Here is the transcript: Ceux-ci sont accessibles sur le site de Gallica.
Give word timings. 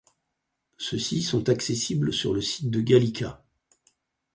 Ceux-ci 0.79 1.21
sont 1.21 1.47
accessibles 1.49 2.11
sur 2.11 2.33
le 2.33 2.41
site 2.41 2.71
de 2.71 2.81
Gallica. 2.81 3.43